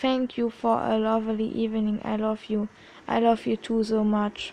Thank 0.00 0.36
you 0.36 0.50
for 0.50 0.80
a 0.80 0.96
lovely 0.96 1.50
evening. 1.52 2.00
I 2.04 2.16
love 2.16 2.48
you. 2.48 2.68
I 3.08 3.20
love 3.20 3.48
you 3.48 3.56
too 3.56 3.82
so 3.82 4.04
much. 4.04 4.52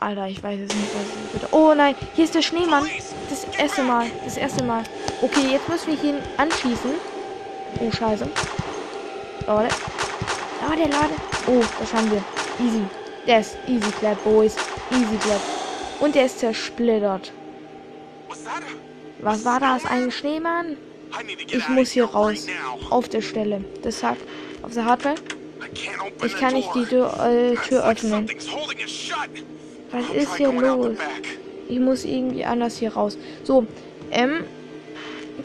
Alter, 0.00 0.28
ich 0.28 0.42
weiß 0.42 0.58
es 0.60 0.74
nicht, 0.74 0.88
was 0.94 1.42
ich. 1.42 1.52
Oh 1.52 1.74
nein, 1.74 1.94
hier 2.14 2.24
ist 2.24 2.34
der 2.34 2.40
Schneemann. 2.40 2.88
Das 3.28 3.44
erste 3.58 3.82
Mal. 3.82 4.06
Das 4.24 4.38
erste 4.38 4.64
Mal. 4.64 4.82
Okay, 5.20 5.52
jetzt 5.52 5.68
müssen 5.68 5.88
wir 5.88 6.10
ihn 6.10 6.18
anschießen. 6.38 6.92
Oh, 7.80 7.90
scheiße. 7.90 8.26
Leute. 9.46 9.74
Leute, 10.66 10.82
Leute. 10.84 11.14
Oh, 11.46 11.62
das 11.78 11.92
haben 11.92 12.10
wir. 12.10 12.24
Easy. 12.58 12.82
Der 13.26 13.40
ist 13.40 13.58
easy 13.68 13.90
clap, 13.98 14.22
boys. 14.24 14.56
Easy 14.90 15.16
clap. 15.18 15.40
Und 16.00 16.14
der 16.14 16.24
ist 16.24 16.38
zersplittert. 16.38 17.32
Was 19.18 19.44
war 19.44 19.60
das? 19.60 19.84
Ein 19.84 20.10
Schneemann? 20.10 20.78
Ich 21.50 21.68
muss 21.68 21.90
hier 21.90 22.06
raus. 22.06 22.46
Auf 22.88 23.10
der 23.10 23.20
Stelle. 23.20 23.62
Das 23.82 24.02
hat 24.02 24.16
auf 24.62 24.72
der 24.72 24.86
Hardware. 24.86 25.16
Ich 26.24 26.36
kann 26.38 26.54
nicht 26.54 26.74
die. 26.74 26.86
Tür, 26.86 27.12
äh, 27.22 27.54
Tür 27.68 27.86
öffnen. 27.86 28.30
It. 29.92 30.08
Was 30.08 30.10
ist 30.10 30.36
hier 30.36 30.52
los? 30.52 30.96
Ich 31.68 31.78
muss 31.78 32.04
irgendwie 32.04 32.44
anders 32.44 32.76
hier 32.76 32.92
raus. 32.92 33.16
So, 33.44 33.66
ähm, 34.10 34.44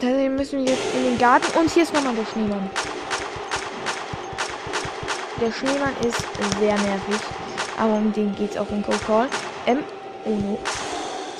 dann 0.00 0.36
müssen 0.36 0.64
wir 0.64 0.72
jetzt 0.72 0.94
in 0.94 1.04
den 1.04 1.18
Garten 1.18 1.58
und 1.58 1.70
hier 1.70 1.84
ist 1.84 1.94
nochmal 1.94 2.14
der 2.14 2.26
Schneemann. 2.26 2.70
Der 5.40 5.52
Schneemann 5.52 5.94
ist 6.06 6.24
sehr 6.58 6.74
nervig, 6.74 7.20
aber 7.78 7.94
um 7.94 8.12
den 8.12 8.34
geht's 8.34 8.56
auch 8.56 8.70
in 8.70 8.82
Cold 8.82 9.04
Call. 9.06 9.28
Ähm, 9.66 9.84
oh 10.24 10.30
no. 10.30 10.58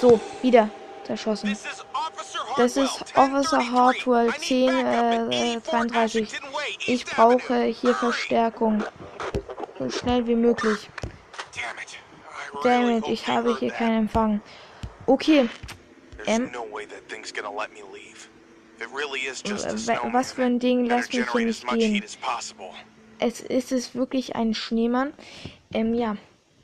So, 0.01 0.21
wieder 0.43 0.69
zerschossen. 1.05 1.57
Das 2.57 2.77
ist 2.77 3.05
Officer 3.15 3.59
1033. 3.59 3.73
Hartwell 3.73 4.29
I 4.29 5.25
need 5.29 5.65
10, 5.65 5.71
backup 5.71 6.01
at 6.01 6.17
äh, 6.17 6.23
84 6.23 6.23
32. 6.23 6.23
Ashington 6.23 6.53
Way, 6.53 6.77
Ich 6.87 7.05
brauche 7.05 7.65
hier. 7.65 7.95
Verstärkung. 7.95 8.85
So 9.79 9.91
schnell 9.91 10.27
wie 10.27 10.35
möglich. 10.35 10.89
Damn 12.63 12.65
it. 12.65 12.65
I 12.65 12.69
Damn 12.69 12.85
really 12.85 12.97
it, 12.97 13.03
hope 13.05 13.13
ich 13.13 13.27
habe 13.27 13.59
hier 13.59 13.71
keinen 13.71 13.99
Empfang. 14.03 14.41
Okay, 15.07 15.49
Ähm. 16.27 16.51
was 20.13 20.33
für 20.33 20.45
ein 20.45 20.59
Ding, 20.59 20.87
lass 20.87 21.13
mich 21.13 21.31
hier 21.31 21.47
nicht 21.47 21.69
gehen. 21.69 22.05
es 23.19 23.41
ist 23.41 23.73
es 23.73 23.95
wirklich 23.95 24.37
ein 24.37 24.55
Schneemann. 24.55 25.13
Ähm, 25.73 25.95
ja, 25.95 26.17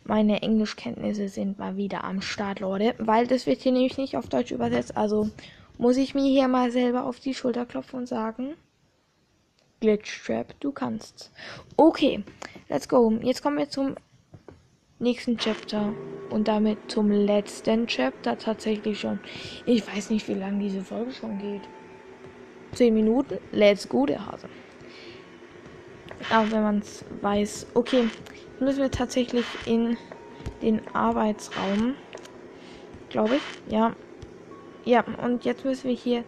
meine 0.05 0.43
Englischkenntnisse 0.43 1.29
sind 1.29 1.59
mal 1.59 1.77
wieder 1.77 2.05
am 2.05 2.21
Start, 2.21 2.61
Leute. 2.61 2.95
Weil 2.99 3.27
das 3.27 3.47
wird 3.47 3.63
hier 3.63 3.73
nämlich 3.73 3.99
nicht 3.99 4.17
auf 4.17 4.29
Deutsch 4.29 4.51
übersetzt. 4.51 4.97
Also 4.97 5.31
muss 5.79 5.97
ich 5.97 6.15
mir 6.15 6.29
hier 6.29 6.49
mal 6.49 6.71
selber 6.71 7.05
auf 7.05 7.21
die 7.21 7.35
Schulter 7.35 7.65
klopfen 7.67 8.01
und 8.01 8.07
sagen. 8.07 8.55
Glitchtrap, 9.81 10.55
du 10.61 10.73
kannst. 10.73 11.33
Okay, 11.77 12.25
let's 12.69 12.89
go. 12.89 13.11
Jetzt 13.23 13.43
kommen 13.43 13.59
wir 13.59 13.69
zum 13.69 13.97
nächsten 15.03 15.37
Chapter. 15.37 15.93
Und 16.31 16.49
damit 16.49 16.79
zum 16.91 17.11
letzten 17.11 17.87
Chapter 17.87 18.39
tatsächlich 18.39 19.01
schon. 19.01 19.21
Ich 19.67 19.87
weiß 19.87 20.09
nicht, 20.09 20.27
wie 20.29 20.35
lange 20.35 20.61
diese 20.61 20.83
Folge 20.83 21.13
schon 21.13 21.39
geht. 21.39 21.61
10 22.73 22.95
Minuten? 22.95 23.37
Let's 23.51 23.87
go, 23.87 24.07
der 24.07 24.27
Hase. 24.27 24.49
Auch 26.31 26.51
wenn 26.51 26.63
man 26.63 26.79
es 26.79 27.05
weiß. 27.21 27.67
Okay, 27.75 28.09
müssen 28.61 28.81
wir 28.81 28.91
tatsächlich 28.91 29.45
in 29.67 29.99
den 30.63 30.81
Arbeitsraum. 30.95 31.97
Glaube 33.11 33.37
ich. 33.37 33.73
Ja. 33.73 33.95
Ja, 34.85 35.05
und 35.23 35.45
jetzt 35.45 35.67
müssen 35.67 35.89
wir 35.89 35.97
hier. 35.97 36.25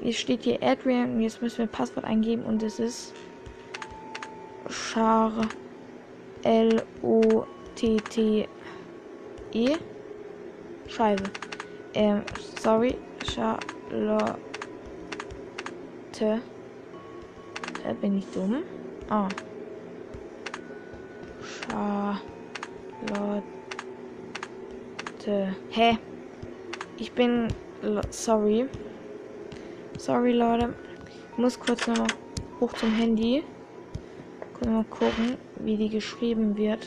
Jetzt 0.00 0.20
steht 0.20 0.44
hier 0.44 0.62
Adrian 0.62 1.16
und 1.16 1.22
jetzt 1.22 1.42
müssen 1.42 1.58
wir 1.58 1.66
Passwort 1.66 2.04
eingeben 2.04 2.44
und 2.44 2.62
es 2.62 2.78
ist 2.78 3.12
Char 4.68 5.48
L 6.44 6.84
O 7.02 7.44
T 7.78 7.96
T 8.10 8.48
E 9.52 9.76
Scheibe. 10.88 11.22
Ähm, 11.94 12.22
sorry, 12.60 12.96
Charlotte. 13.24 14.40
Äh, 16.20 17.94
bin 18.00 18.18
ich 18.18 18.26
dumm? 18.32 18.64
Ah. 19.08 19.28
Charlotte. 21.70 23.44
Hä? 25.70 25.98
Ich 26.96 27.12
bin. 27.12 27.46
Sorry. 28.10 28.66
Sorry, 29.98 30.32
Leute. 30.32 30.74
Ich 31.30 31.38
muss 31.38 31.60
kurz 31.60 31.86
noch 31.86 31.96
mal 31.96 32.08
hoch 32.58 32.72
zum 32.72 32.90
Handy. 32.92 33.44
Können 34.54 34.72
wir 34.72 34.78
mal 34.78 34.84
gucken, 34.90 35.36
wie 35.60 35.76
die 35.76 35.90
geschrieben 35.90 36.56
wird. 36.56 36.84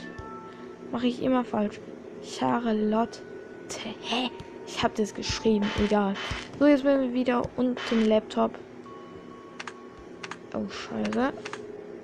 Mache 0.92 1.08
ich 1.08 1.22
immer 1.22 1.44
falsch. 1.44 1.80
Charlotte. 2.24 3.20
Hä? 4.02 4.30
Ich 4.68 4.84
habe 4.84 4.94
das 4.96 5.14
geschrieben. 5.14 5.66
Egal. 5.84 6.14
So, 6.60 6.68
jetzt 6.68 6.84
sind 6.84 7.02
wir 7.02 7.14
wieder 7.14 7.42
unten 7.58 8.06
Laptop. 8.06 8.52
Oh, 10.54 10.68
scheiße. 10.68 11.34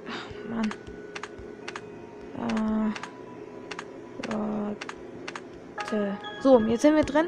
Ach, 0.10 0.50
Mann. 0.50 0.72
So, 6.42 6.60
jetzt 6.60 6.84
sind 6.84 6.96
wir 6.96 7.04
drin. 7.04 7.28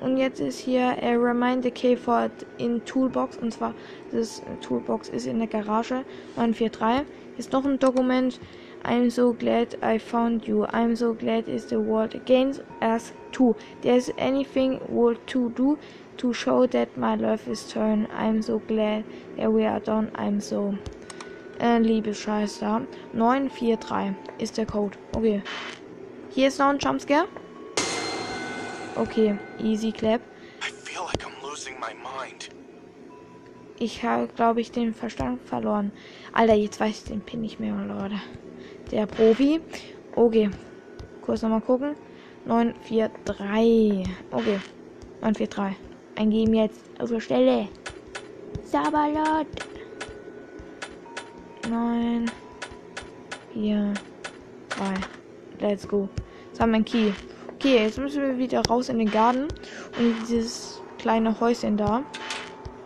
Und 0.00 0.16
jetzt 0.16 0.40
ist 0.40 0.58
hier 0.58 0.96
äh, 1.02 1.14
Remind 1.14 1.62
the 1.62 1.70
K-Ford 1.70 2.30
in 2.58 2.82
Toolbox. 2.86 3.36
Und 3.36 3.52
zwar, 3.52 3.74
das 4.12 4.42
Toolbox 4.62 5.10
ist 5.10 5.26
in 5.26 5.40
der 5.40 5.48
Garage. 5.48 6.04
943. 6.36 7.06
Ist 7.36 7.52
noch 7.52 7.64
ein 7.64 7.78
Dokument. 7.78 8.40
I'm 8.84 9.10
so 9.10 9.32
glad 9.32 9.76
I 9.82 9.98
found 9.98 10.46
you. 10.48 10.66
I'm 10.66 10.96
so 10.96 11.12
glad 11.12 11.48
is 11.48 11.66
the 11.66 11.80
world 11.80 12.14
against 12.14 12.62
us 12.80 13.12
too. 13.32 13.54
There's 13.82 14.10
anything 14.16 14.80
world 14.88 15.18
to 15.28 15.50
do 15.50 15.78
to 16.16 16.32
show 16.32 16.66
that 16.66 16.96
my 16.96 17.14
love 17.14 17.46
is 17.48 17.70
turned. 17.70 18.08
I'm 18.12 18.42
so 18.42 18.58
glad 18.58 19.04
that 19.36 19.52
we 19.52 19.66
are 19.66 19.80
done. 19.80 20.10
I'm 20.14 20.40
so. 20.40 20.74
Äh, 21.60 21.78
Liebesscheiß 21.78 22.60
da. 22.60 22.80
943 23.12 24.14
ist 24.38 24.56
der 24.56 24.66
Code. 24.66 24.96
Okay. 25.14 25.42
Hier 26.30 26.48
ist 26.48 26.58
noch 26.58 26.68
ein 26.68 26.78
Jumpscare. 26.78 27.28
Okay, 28.96 29.38
easy 29.58 29.92
clap. 29.92 30.20
I 30.62 30.70
feel 30.70 31.02
like 31.04 31.22
I'm 31.24 31.42
losing 31.42 31.74
my 31.80 31.92
mind. 31.94 32.50
Ich 33.78 34.02
habe, 34.02 34.28
glaube 34.28 34.60
ich, 34.60 34.72
den 34.72 34.94
Verstand 34.94 35.40
verloren. 35.42 35.92
Alter, 36.32 36.54
jetzt 36.54 36.80
weiß 36.80 36.98
ich 36.98 37.04
den 37.04 37.20
Pin 37.20 37.40
nicht 37.40 37.60
mehr, 37.60 37.74
Leute. 37.74 38.20
Der 38.90 39.06
Profi. 39.06 39.60
Okay. 40.16 40.50
Kurz 41.22 41.42
nochmal 41.42 41.60
gucken. 41.60 41.94
943. 42.46 44.04
Okay. 44.32 44.58
943. 45.20 45.76
Eingeben 46.16 46.54
jetzt. 46.54 46.80
Auf 46.98 47.10
der 47.10 47.20
Stelle. 47.20 47.68
Sabalot. 48.64 49.46
9. 51.68 52.26
4. 53.52 53.94
3. 54.70 54.94
Let's 55.60 55.86
go. 55.86 56.08
Jetzt 56.48 56.60
haben 56.60 56.70
wir 56.70 56.76
einen 56.76 56.84
Key. 56.84 57.12
Okay, 57.54 57.84
jetzt 57.84 57.98
müssen 57.98 58.22
wir 58.22 58.38
wieder 58.38 58.62
raus 58.68 58.88
in 58.88 58.98
den 58.98 59.10
Garten. 59.10 59.42
Und 59.98 60.14
dieses 60.28 60.82
kleine 60.98 61.38
Häuschen 61.38 61.76
da. 61.76 62.02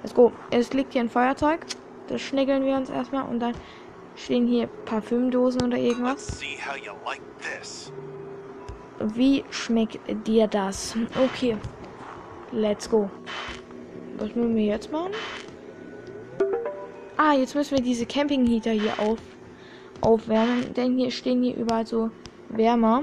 Let's 0.02 0.14
go. 0.14 0.32
Es 0.50 0.72
liegt 0.74 0.92
hier 0.92 1.02
ein 1.02 1.08
Feuerzeug. 1.08 1.60
Das 2.08 2.20
schnägeln 2.20 2.64
wir 2.66 2.76
uns 2.76 2.90
erstmal. 2.90 3.26
Und 3.26 3.40
dann 3.40 3.54
stehen 4.16 4.46
hier 4.46 4.66
Parfümdosen 4.84 5.62
oder 5.62 5.76
irgendwas. 5.76 6.40
Wie 9.00 9.44
schmeckt 9.50 9.98
dir 10.26 10.46
das? 10.46 10.96
Okay. 11.22 11.56
Let's 12.52 12.88
go. 12.88 13.10
Was 14.18 14.34
müssen 14.34 14.54
wir 14.54 14.64
jetzt 14.64 14.92
machen? 14.92 15.12
Ah, 17.16 17.32
jetzt 17.32 17.54
müssen 17.54 17.76
wir 17.76 17.82
diese 17.82 18.06
Campingheater 18.06 18.70
hier 18.70 18.98
auf, 18.98 19.18
aufwärmen. 20.00 20.72
Denn 20.74 20.96
hier 20.96 21.10
stehen 21.10 21.42
hier 21.42 21.56
überall 21.56 21.86
so 21.86 22.10
Wärmer. 22.48 23.02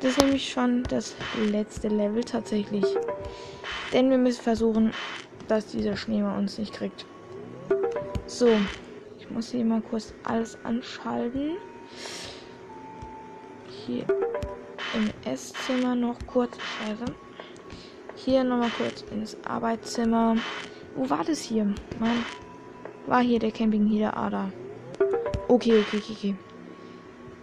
Das 0.00 0.12
ist 0.12 0.20
nämlich 0.20 0.52
schon 0.52 0.82
das 0.84 1.16
letzte 1.50 1.88
Level 1.88 2.22
tatsächlich. 2.22 2.84
Denn 3.92 4.10
wir 4.10 4.18
müssen 4.18 4.42
versuchen, 4.42 4.92
dass 5.48 5.66
dieser 5.66 5.96
Schneemann 5.96 6.38
uns 6.38 6.58
nicht 6.58 6.74
kriegt. 6.74 7.06
So. 8.26 8.48
Ich 9.28 9.34
muss 9.34 9.50
hier 9.50 9.64
mal 9.64 9.82
kurz 9.82 10.14
alles 10.24 10.56
anschalten. 10.64 11.58
Hier 13.68 14.06
im 14.94 15.10
Esszimmer 15.30 15.94
noch 15.94 16.16
kurz. 16.26 16.56
Scheiße. 16.56 17.04
Hier 18.14 18.42
nochmal 18.42 18.70
kurz 18.70 19.04
ins 19.12 19.36
Arbeitszimmer. 19.44 20.36
Wo 20.96 21.10
war 21.10 21.24
das 21.24 21.40
hier? 21.40 21.64
Mann. 22.00 22.24
War 23.06 23.20
hier 23.20 23.38
der 23.38 23.52
Campingheater? 23.52 24.16
Ah, 24.16 24.30
da. 24.30 24.52
Okay, 25.48 25.78
okay, 25.78 25.98
okay, 25.98 26.12
okay. 26.12 26.34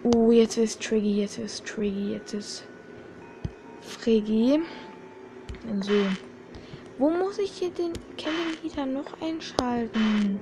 Oh, 0.03 0.31
jetzt 0.31 0.57
ist 0.57 0.81
Triggy, 0.81 1.21
jetzt 1.21 1.37
ist 1.37 1.65
Triggy, 1.67 2.13
jetzt 2.13 2.33
ist 2.33 2.67
Friggy. 3.81 4.59
So. 5.81 5.93
Wo 6.97 7.11
muss 7.11 7.37
ich 7.37 7.51
hier 7.51 7.69
den 7.69 7.93
Campingheater 8.17 8.87
noch 8.87 9.21
einschalten? 9.21 10.39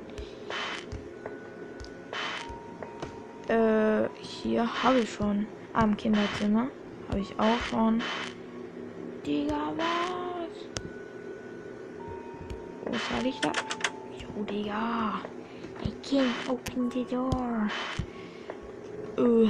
Äh, 3.54 4.10
hier 4.20 4.66
habe 4.84 5.02
ich 5.02 5.14
schon. 5.14 5.46
Am 5.74 5.96
Kinderzimmer. 5.96 6.70
Habe 7.10 7.20
ich 7.20 7.40
auch 7.40 7.60
schon. 7.70 8.02
Digga, 9.24 9.72
was? 9.78 10.58
Ich 13.24 13.40
da? 13.42 13.52
Jo, 14.18 14.44
Digga. 14.44 15.22
I 15.86 15.92
can't 16.02 16.50
open 16.50 16.90
the 16.90 17.06
door. 17.06 17.70
Äh. 19.18 19.50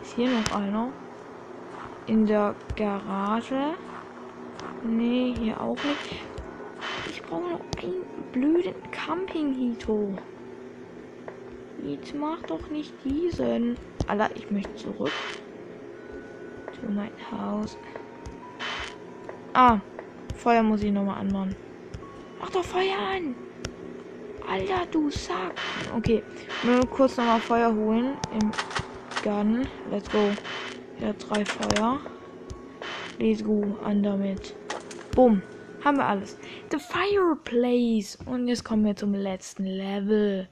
Ist 0.00 0.14
hier 0.16 0.30
noch 0.30 0.56
einer? 0.56 0.92
In 2.06 2.24
der 2.24 2.54
Garage? 2.74 3.74
Nee, 4.82 5.34
hier 5.38 5.60
auch 5.60 5.76
nicht. 5.84 6.22
Ich 7.10 7.22
brauche 7.22 7.50
noch 7.50 7.60
einen 7.82 8.02
blöden 8.32 8.89
Camping-Hito. 9.06 10.14
Jetzt 11.82 12.14
mach 12.14 12.42
doch 12.42 12.68
nicht 12.70 12.92
diesen. 13.04 13.76
Alter, 14.06 14.30
ich 14.34 14.50
möchte 14.50 14.74
zurück. 14.74 15.12
Zu 16.72 16.92
mein 16.92 17.10
Haus. 17.30 17.78
Ah, 19.54 19.78
Feuer 20.36 20.62
muss 20.62 20.82
ich 20.82 20.92
nochmal 20.92 21.18
anmachen. 21.18 21.56
Mach 22.38 22.50
doch 22.50 22.64
Feuer 22.64 22.98
an! 22.98 23.34
Alter, 24.46 24.86
du 24.90 25.10
Sack! 25.10 25.54
Okay, 25.96 26.22
nur 26.62 26.80
kurz 26.86 27.16
nochmal 27.16 27.40
Feuer 27.40 27.74
holen 27.74 28.16
im 28.38 28.50
Garten. 29.22 29.66
Let's 29.90 30.10
go. 30.10 30.30
Ja, 31.00 31.12
drei 31.14 31.44
Feuer. 31.44 32.00
Let's 33.18 33.42
go, 33.42 33.64
an 33.82 34.02
damit. 34.02 34.54
Bumm. 35.14 35.42
Haben 35.84 35.96
wir 35.96 36.06
alles. 36.06 36.38
The 36.70 36.78
Fireplace. 36.78 38.16
Und 38.26 38.46
jetzt 38.46 38.64
kommen 38.64 38.84
wir 38.84 38.94
zum 38.94 39.12
letzten 39.12 39.64
Level. 39.64 40.48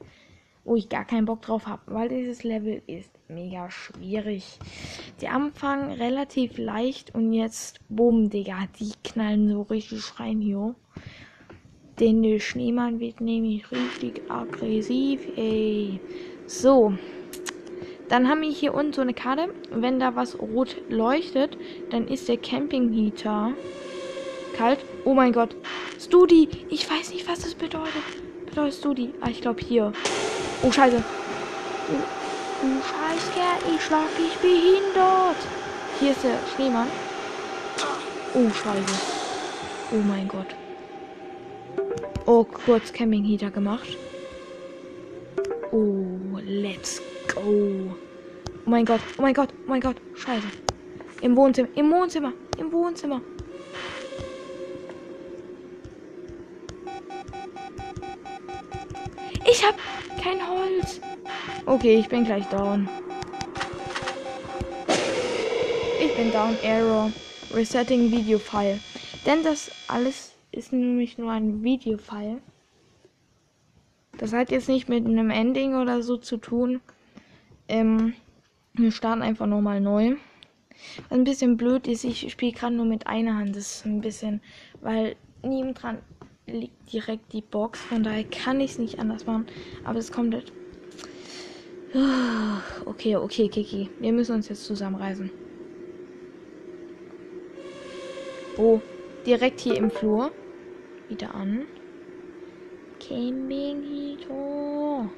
Wo 0.64 0.74
ich 0.74 0.88
gar 0.88 1.04
keinen 1.04 1.24
Bock 1.24 1.42
drauf 1.42 1.66
habe, 1.66 1.80
weil 1.86 2.08
dieses 2.08 2.42
Level 2.42 2.82
ist 2.86 3.10
mega 3.28 3.70
schwierig. 3.70 4.58
Die 5.20 5.28
Anfang 5.28 5.92
relativ 5.92 6.58
leicht 6.58 7.14
und 7.14 7.32
jetzt, 7.32 7.78
bumm, 7.88 8.28
Digga, 8.28 8.66
die 8.78 8.92
knallen 9.02 9.48
so 9.48 9.62
richtig 9.62 10.18
rein 10.18 10.40
hier. 10.40 10.74
Denn 12.00 12.22
der 12.22 12.38
Schneemann 12.38 13.00
wird 13.00 13.20
nämlich 13.20 13.70
richtig 13.70 14.20
aggressiv, 14.28 15.20
ey. 15.36 16.00
So. 16.46 16.92
Dann 18.08 18.28
haben 18.28 18.42
wir 18.42 18.50
hier 18.50 18.74
unten 18.74 18.92
so 18.92 19.02
eine 19.02 19.14
Karte. 19.14 19.54
Wenn 19.70 20.00
da 20.00 20.16
was 20.16 20.38
rot 20.38 20.76
leuchtet, 20.88 21.56
dann 21.90 22.08
ist 22.08 22.28
der 22.28 22.38
Camping-Heater 22.38 23.52
kalt. 24.54 24.80
Oh 25.04 25.14
mein 25.14 25.32
Gott. 25.32 25.56
Studi. 25.98 26.48
Ich 26.70 26.88
weiß 26.88 27.12
nicht, 27.12 27.28
was 27.28 27.40
das 27.40 27.54
bedeutet. 27.54 28.02
Bedeutet 28.46 28.74
Studi. 28.74 29.14
Ah, 29.20 29.28
ich 29.28 29.40
glaube 29.40 29.60
hier. 29.60 29.92
Oh, 30.62 30.70
scheiße. 30.70 31.02
Oh, 31.90 32.62
du 32.62 32.68
Scheißkerl. 32.82 33.74
Ich 33.74 33.82
schlag 33.82 34.08
dich 34.16 34.36
behindert. 34.38 35.36
Hier 35.98 36.12
ist 36.12 36.22
der 36.22 36.38
Schneemann. 36.54 36.88
Oh, 38.34 38.48
scheiße. 38.50 39.18
Oh 39.92 40.02
mein 40.06 40.28
Gott. 40.28 40.54
Oh, 42.26 42.44
kurz 42.44 42.92
Camping 42.92 43.24
Heater 43.24 43.50
gemacht. 43.50 43.96
Oh, 45.72 46.38
let's 46.44 47.02
go. 47.34 47.40
Oh 48.66 48.70
mein 48.70 48.84
Gott, 48.84 49.00
oh 49.16 49.22
mein 49.22 49.34
Gott, 49.34 49.48
oh 49.52 49.70
mein 49.70 49.80
Gott. 49.80 49.96
Scheiße. 50.14 50.46
Im 51.22 51.36
Wohnzimmer, 51.36 51.68
im 51.74 51.90
Wohnzimmer, 51.90 52.32
im 52.58 52.70
Wohnzimmer. 52.70 53.20
Ich 59.50 59.64
hab 59.64 59.76
kein 60.22 60.46
Holz. 60.46 61.00
Okay, 61.64 61.98
ich 61.98 62.08
bin 62.08 62.24
gleich 62.24 62.46
down. 62.48 62.88
Ich 66.00 66.14
bin 66.16 66.30
down. 66.30 66.56
Error. 66.62 67.10
Resetting 67.52 68.10
Video 68.10 68.38
File. 68.38 68.78
Denn 69.24 69.42
das 69.42 69.70
alles 69.88 70.34
ist 70.52 70.72
nämlich 70.72 71.18
nur 71.18 71.32
ein 71.32 71.62
Video-File. 71.62 72.40
Das 74.18 74.32
hat 74.32 74.50
jetzt 74.50 74.68
nicht 74.68 74.88
mit 74.88 75.06
einem 75.06 75.30
Ending 75.30 75.76
oder 75.76 76.02
so 76.02 76.16
zu 76.16 76.36
tun. 76.36 76.80
Ähm, 77.68 78.14
wir 78.74 78.90
starten 78.90 79.22
einfach 79.22 79.46
nochmal 79.46 79.80
neu. 79.80 80.16
Was 81.08 81.18
ein 81.18 81.24
bisschen 81.24 81.56
blöd 81.56 81.86
ist, 81.86 82.04
ich 82.04 82.30
spiele 82.30 82.52
gerade 82.52 82.74
nur 82.74 82.86
mit 82.86 83.06
einer 83.06 83.36
Hand. 83.36 83.56
Das 83.56 83.76
ist 83.76 83.86
ein 83.86 84.00
bisschen, 84.00 84.40
weil 84.80 85.16
neben 85.42 85.74
dran 85.74 85.98
liegt 86.48 86.92
direkt 86.92 87.32
die 87.32 87.42
Box. 87.42 87.80
Von 87.80 88.02
daher 88.02 88.24
kann 88.24 88.60
ich 88.60 88.72
es 88.72 88.78
nicht 88.78 88.98
anders 88.98 89.26
machen. 89.26 89.46
Aber 89.84 89.98
es 89.98 90.12
kommt 90.12 90.34
halt. 90.34 90.52
Okay, 92.84 93.16
okay, 93.16 93.48
Kiki. 93.48 93.88
Wir 93.98 94.12
müssen 94.12 94.34
uns 94.34 94.48
jetzt 94.48 94.64
zusammenreißen. 94.64 95.30
Oh, 98.58 98.80
direkt 99.24 99.60
hier 99.60 99.76
im 99.76 99.90
Flur. 99.90 100.30
Wieder 101.08 101.34
an. 101.34 101.66
Camping 103.00 103.82
Hito. 103.82 105.08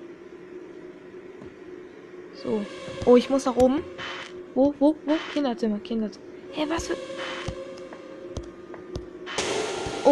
So. 2.35 2.65
Oh, 3.07 3.17
ich 3.17 3.29
muss 3.31 3.47
nach 3.47 3.57
oben. 3.57 3.83
Wo, 4.55 4.75
wo, 4.79 4.95
wo? 5.07 5.17
Kinderzimmer, 5.33 5.79
Kinderzimmer. 5.79 6.27
Hä, 6.53 6.67
was 6.69 6.89
für. 6.89 6.97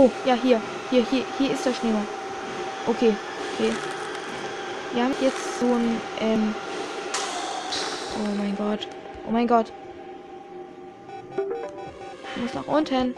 Oh, 0.01 0.09
ja, 0.25 0.35
hier. 0.35 0.61
Hier, 0.91 1.05
hier, 1.11 1.25
hier 1.39 1.51
ist 1.51 1.67
der 1.67 1.75
Schneemann. 1.75 2.07
Okay, 2.87 3.17
okay. 3.55 3.73
Wir 4.93 5.03
haben 5.03 5.15
jetzt 5.21 5.59
so 5.59 5.67
ein, 5.67 6.01
ähm. 6.21 6.55
Oh 8.15 8.37
mein 8.37 8.57
Gott. 8.57 8.87
Oh 9.27 9.33
mein 9.33 9.49
Gott. 9.49 9.73
Ich 12.37 12.43
muss 12.43 12.55
nach 12.55 12.69
unten. 12.69 13.17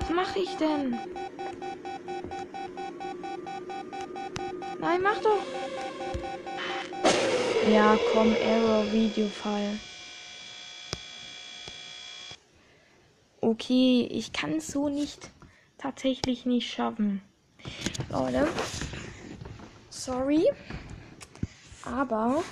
Was 0.00 0.10
mache 0.10 0.38
ich 0.38 0.54
denn? 0.58 0.98
Nein, 4.78 5.00
mach 5.02 5.16
doch. 5.22 5.40
Ja, 7.72 7.96
komm, 8.12 8.34
Error 8.34 8.84
Video 8.92 9.26
Okay, 13.58 14.06
ich 14.10 14.34
kann 14.34 14.58
es 14.58 14.66
so 14.66 14.90
nicht 14.90 15.30
tatsächlich 15.78 16.44
nicht 16.44 16.70
schaffen. 16.70 17.22
Leute, 18.10 18.46
sorry, 19.88 20.52
aber 21.82 22.42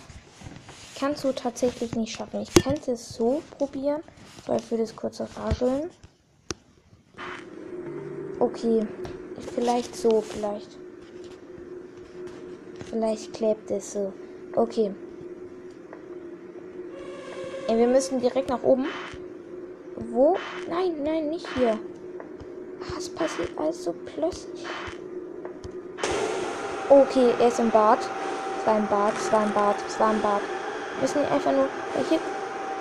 ich 0.94 0.98
kann 0.98 1.12
es 1.12 1.20
so 1.20 1.32
tatsächlich 1.32 1.94
nicht 1.94 2.16
schaffen. 2.16 2.40
Ich 2.40 2.54
könnte 2.54 2.92
es 2.92 3.10
so 3.10 3.42
probieren, 3.50 4.02
weil 4.46 4.58
für 4.60 4.78
das 4.78 4.96
kurze 4.96 5.28
Rascheln. 5.36 5.90
Okay, 8.38 8.86
vielleicht 9.54 9.94
so, 9.94 10.22
vielleicht. 10.22 10.78
Vielleicht 12.88 13.34
klebt 13.34 13.70
es 13.70 13.92
so. 13.92 14.14
Okay. 14.56 14.94
Ja, 17.68 17.76
wir 17.76 17.88
müssen 17.88 18.22
direkt 18.22 18.48
nach 18.48 18.62
oben. 18.62 18.86
Wo? 20.14 20.36
Nein, 20.68 21.02
nein, 21.02 21.28
nicht 21.28 21.48
hier. 21.56 21.76
Was 22.94 23.08
passiert 23.08 23.50
alles 23.56 23.82
so 23.82 23.92
plötzlich? 23.92 24.64
Okay, 26.88 27.34
er 27.40 27.48
ist 27.48 27.58
im 27.58 27.68
Bad. 27.72 27.98
Es 28.60 28.64
war 28.64 28.76
ein 28.76 28.86
Bad, 28.86 29.12
es 29.18 29.32
war 29.32 29.40
ein 29.40 29.52
Bad, 29.52 29.74
es 29.88 29.98
war 29.98 30.10
ein 30.10 30.22
Bad. 30.22 30.40
Wir 30.40 31.02
müssen 31.02 31.24
einfach 31.32 31.50
nur. 31.50 31.68
Hier. 32.08 32.20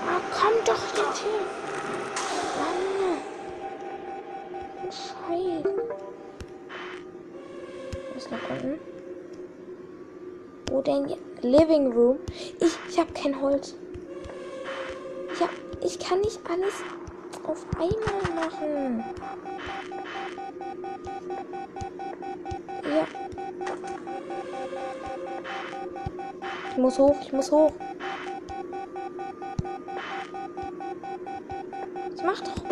Ah, 0.07 0.21
komm 0.31 0.53
doch 0.63 0.77
jetzt 0.95 1.23
hier. 1.23 1.41
Mann. 2.59 2.83
Scheiße. 4.91 5.75
Was 8.13 8.29
nach 8.29 8.49
unten? 8.51 8.79
Wo 10.69 10.81
denn? 10.81 11.15
Living 11.41 11.93
Room. 11.93 12.19
Ich, 12.59 12.77
ich 12.87 12.99
habe 12.99 13.11
kein 13.13 13.41
Holz. 13.41 13.73
Ja, 15.39 15.49
ich 15.81 15.97
kann 15.97 16.19
nicht 16.19 16.39
alles 16.47 16.75
auf 17.47 17.65
einmal 17.77 18.45
machen. 18.45 19.03
Ja. 22.83 23.07
Ich 26.71 26.77
muss 26.77 26.97
hoch, 26.97 27.15
ich 27.21 27.33
muss 27.33 27.51
hoch. 27.51 27.71
Das 32.11 32.23
macht 32.23 32.47
doch. 32.47 32.63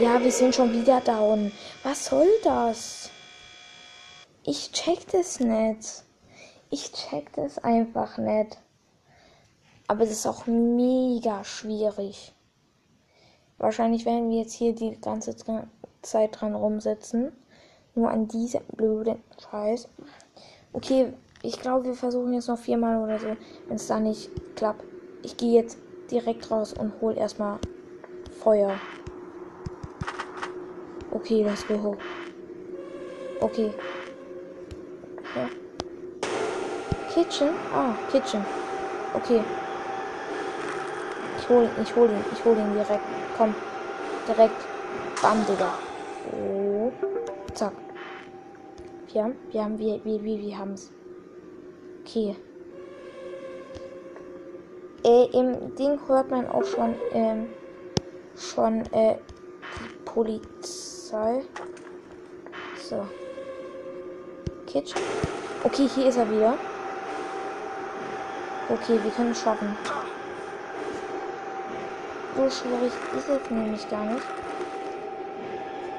Ja, 0.00 0.22
wir 0.22 0.32
sind 0.32 0.54
schon 0.54 0.72
wieder 0.72 1.00
down. 1.00 1.52
Was 1.82 2.06
soll 2.06 2.28
das? 2.44 3.10
Ich 4.44 4.70
check 4.72 5.06
das 5.10 5.40
nicht. 5.40 6.04
Ich 6.70 6.92
check 6.92 7.32
das 7.34 7.58
einfach 7.58 8.18
nicht. 8.18 8.58
Aber 9.88 10.04
es 10.04 10.10
ist 10.10 10.26
auch 10.26 10.46
mega 10.46 11.44
schwierig. 11.44 12.32
Wahrscheinlich 13.58 14.04
werden 14.04 14.30
wir 14.30 14.40
jetzt 14.40 14.52
hier 14.52 14.74
die 14.74 15.00
ganze 15.00 15.34
Zeit 16.02 16.40
dran 16.40 16.54
rumsitzen. 16.54 17.32
Nur 17.94 18.10
an 18.10 18.28
diesem 18.28 18.62
blöden 18.76 19.22
Scheiß. 19.38 19.88
Okay, 20.72 21.14
Ich 21.42 21.60
glaube, 21.60 21.84
wir 21.84 21.94
versuchen 21.94 22.34
jetzt 22.34 22.48
noch 22.48 22.58
viermal 22.58 23.00
oder 23.00 23.18
so. 23.18 23.28
Wenn 23.68 23.76
es 23.76 23.86
da 23.86 24.00
nicht 24.00 24.30
klappt. 24.56 24.82
Ich 25.22 25.36
gehe 25.36 25.60
jetzt 25.60 25.78
direkt 26.10 26.50
raus 26.50 26.72
und 26.72 26.92
hol 27.00 27.16
erstmal 27.16 27.58
Feuer. 28.42 28.74
Okay, 31.12 31.44
let's 31.44 31.66
go. 31.66 31.96
Okay. 33.40 33.72
Ja. 35.36 35.48
Kitchen? 37.12 37.50
Ah, 37.72 37.94
Kitchen. 38.10 38.44
Okay. 39.14 39.42
Ich 41.38 41.48
hol 41.48 41.62
ihn, 41.62 41.70
ich 41.82 41.96
hol 41.96 42.10
ihn, 42.10 42.24
ich 42.32 42.44
hol 42.44 42.56
ihn 42.56 42.72
direkt. 42.72 43.25
Komm. 43.36 43.54
Direkt. 44.26 44.66
Bam, 45.22 45.44
Digga. 45.46 45.72
Oh. 46.32 46.92
Zack. 47.54 47.72
Wir 49.12 49.24
haben, 49.24 49.36
wir 49.50 49.64
haben, 49.64 49.78
wir, 49.78 50.04
wir, 50.04 50.22
wir, 50.22 50.38
wir 50.38 50.58
haben's. 50.58 50.90
Okay. 52.02 52.36
Äh, 55.04 55.26
Im 55.32 55.74
Ding 55.76 55.98
hört 56.08 56.30
man 56.30 56.48
auch 56.48 56.64
schon, 56.64 56.94
ähm, 57.12 57.48
schon, 58.36 58.80
äh, 58.92 59.16
die 59.16 59.94
Polizei. 60.04 61.42
So. 62.88 63.06
Kitchen. 64.66 65.00
Okay, 65.62 65.88
hier 65.94 66.06
ist 66.06 66.16
er 66.16 66.30
wieder. 66.30 66.54
Okay, 68.68 68.98
wir 69.02 69.10
können 69.12 69.30
es 69.30 69.40
schaffen. 69.40 69.76
So 72.36 72.50
schwierig 72.50 72.92
ist 73.16 73.28
es 73.30 73.50
nämlich 73.50 73.88
gar 73.88 74.04
nicht. 74.04 74.22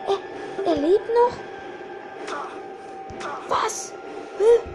Er, 0.07 0.65
er 0.65 0.75
lebt 0.75 1.09
noch? 1.15 1.33
Was? 3.49 3.91
Hä? 4.37 4.69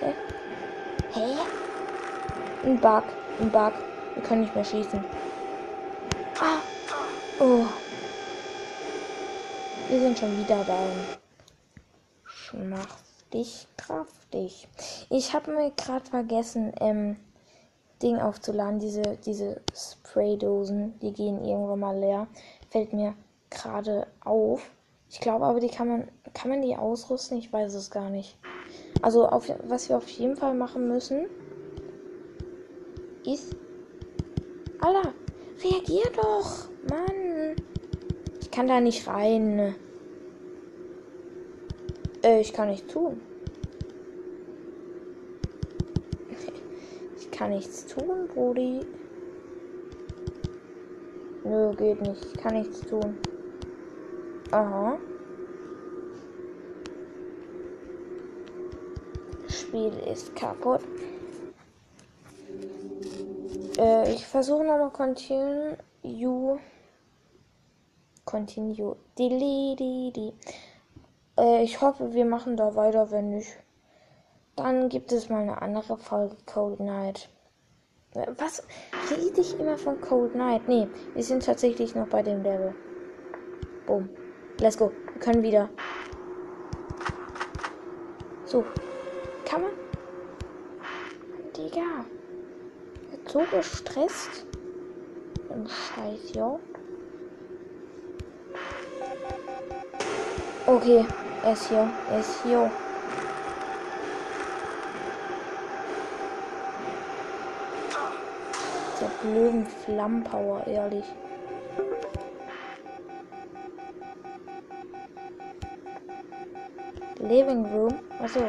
Hä? 0.00 0.14
Hä? 1.14 1.36
Ein 2.66 2.78
Bug. 2.78 3.04
Ein 3.40 3.50
Bug. 3.50 3.72
Wir 4.14 4.22
können 4.22 4.42
nicht 4.42 4.54
mehr 4.54 4.64
schießen. 4.64 5.02
Ah. 6.40 6.58
Oh. 7.38 7.64
Wir 9.88 9.98
sind 9.98 10.18
schon 10.18 10.38
wieder 10.38 10.62
down. 10.64 11.06
Schmachtig, 12.24 13.66
kraftig. 13.78 14.68
Ich 15.08 15.32
habe 15.32 15.52
mir 15.52 15.70
gerade 15.70 16.04
vergessen, 16.04 16.74
ähm, 16.80 17.16
Ding 18.02 18.18
aufzuladen. 18.18 18.78
Diese, 18.78 19.02
diese 19.24 19.60
Spraydosen, 19.74 20.98
die 21.00 21.12
gehen 21.12 21.44
irgendwann 21.44 21.80
mal 21.80 21.98
leer. 21.98 22.26
Fällt 22.70 22.92
mir 22.92 23.14
gerade 23.50 24.06
auf. 24.24 24.70
Ich 25.08 25.20
glaube 25.20 25.44
aber, 25.44 25.60
die 25.60 25.68
kann 25.68 25.88
man, 25.88 26.08
kann 26.34 26.50
man 26.50 26.62
die 26.62 26.76
ausrüsten? 26.76 27.38
Ich 27.38 27.52
weiß 27.52 27.74
es 27.74 27.90
gar 27.90 28.10
nicht. 28.10 28.38
Also, 29.02 29.26
auf, 29.26 29.50
was 29.64 29.88
wir 29.88 29.96
auf 29.96 30.08
jeden 30.08 30.36
Fall 30.36 30.54
machen 30.54 30.88
müssen, 30.88 31.26
ist. 33.26 33.56
Alter, 34.80 35.12
reagier 35.62 36.10
doch! 36.14 36.68
Mann! 36.88 37.56
Ich 38.40 38.50
kann 38.50 38.66
da 38.66 38.80
nicht 38.80 39.06
rein. 39.06 39.74
Äh, 42.22 42.40
ich 42.40 42.52
kann 42.52 42.68
nichts 42.68 42.92
tun. 42.92 43.20
Ich 47.18 47.29
kann 47.40 47.52
nichts 47.52 47.86
tun, 47.86 48.28
Brody. 48.34 48.80
Nö, 51.42 51.74
geht 51.74 52.02
nicht. 52.02 52.22
Ich 52.22 52.34
kann 52.34 52.52
nichts 52.52 52.80
tun. 52.82 53.16
Aha. 54.50 54.98
Spiel 59.48 59.92
ist 60.12 60.36
kaputt. 60.36 60.82
Äh, 63.78 64.12
ich 64.12 64.26
versuche 64.26 64.62
nochmal 64.64 64.90
Continue. 64.90 66.60
Continue. 68.26 68.96
Delete. 69.18 70.34
Äh, 71.38 71.64
ich 71.64 71.80
hoffe, 71.80 72.12
wir 72.12 72.26
machen 72.26 72.58
da 72.58 72.74
weiter. 72.74 73.10
Wenn 73.10 73.30
nicht, 73.30 73.56
dann 74.62 74.88
gibt 74.88 75.12
es 75.12 75.28
mal 75.28 75.42
eine 75.42 75.62
andere 75.62 75.96
Folge 75.96 76.36
Cold 76.46 76.80
Night. 76.80 77.28
Äh, 78.14 78.26
Was 78.38 78.62
rede 79.10 79.40
ich 79.40 79.58
immer 79.58 79.78
von 79.78 80.00
Cold 80.00 80.34
Night? 80.34 80.68
Nee, 80.68 80.88
wir 81.14 81.22
sind 81.22 81.44
tatsächlich 81.44 81.94
noch 81.94 82.08
bei 82.08 82.22
dem 82.22 82.42
Level. 82.42 82.74
Boom. 83.86 84.08
Let's 84.58 84.76
go. 84.76 84.92
Wir 85.12 85.20
können 85.20 85.42
wieder. 85.42 85.68
So. 88.44 88.64
Kann 89.46 89.62
man? 89.62 89.70
Digga. 91.56 92.04
Wird 93.10 93.28
so 93.28 93.42
gestresst. 93.50 94.46
Im 95.48 95.66
Scheiß, 95.66 96.34
ja. 96.34 96.58
Okay. 100.66 101.06
Er 101.42 101.52
ist 101.52 101.68
hier. 101.68 101.88
Er 102.10 102.20
ist 102.20 102.42
hier. 102.42 102.70
Blöden 109.22 109.66
Flammenpower, 109.66 110.66
ehrlich. 110.66 111.04
Living 117.18 117.66
Room. 117.66 117.98
Achso. 118.18 118.40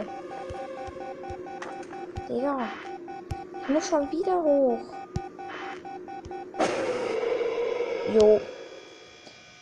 Digga. 2.30 2.70
Ich 3.62 3.70
muss 3.70 3.90
schon 3.90 4.10
wieder 4.12 4.42
hoch. 4.42 4.80
Jo. 8.14 8.40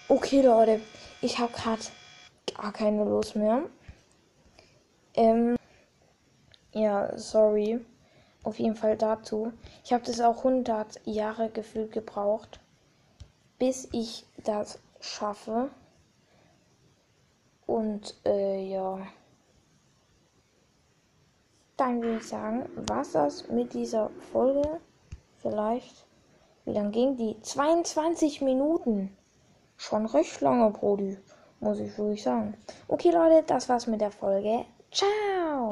Okay, 0.08 0.41
Leute. 0.41 0.82
Ich 1.22 1.39
habe 1.39 1.52
gerade 1.54 1.82
gar 2.56 2.72
keine 2.72 3.04
Lust 3.04 3.36
mehr. 3.36 3.63
Ähm. 5.15 5.58
Ja, 6.72 7.17
sorry. 7.17 7.84
Auf 8.49 8.57
jeden 8.57 8.75
Fall 8.75 8.97
dazu. 8.97 9.53
Ich 9.83 9.93
habe 9.93 10.03
das 10.03 10.19
auch 10.19 10.39
100 10.39 11.01
Jahre 11.05 11.51
gefühlt 11.51 11.91
gebraucht, 11.91 12.59
bis 13.59 13.88
ich 13.91 14.25
das 14.43 14.79
schaffe. 14.99 15.69
Und 17.67 18.15
äh, 18.25 18.71
ja. 18.71 19.05
Dann 21.77 22.01
würde 22.01 22.17
ich 22.17 22.27
sagen, 22.27 22.67
was 22.88 23.12
das 23.12 23.47
mit 23.49 23.75
dieser 23.75 24.09
Folge? 24.31 24.79
Vielleicht. 25.38 26.07
Wie 26.65 26.71
lang 26.71 26.91
ging 26.91 27.17
die? 27.17 27.39
22 27.39 28.41
Minuten. 28.41 29.15
Schon 29.77 30.07
recht 30.07 30.41
lange, 30.41 30.71
Brody. 30.71 31.19
Muss 31.59 31.79
ich 31.79 31.95
wirklich 31.99 32.23
sagen. 32.23 32.57
Okay, 32.88 33.12
Leute, 33.12 33.43
das 33.45 33.69
war's 33.69 33.85
mit 33.85 34.01
der 34.01 34.09
Folge. 34.09 34.65
Ciao! 34.91 35.67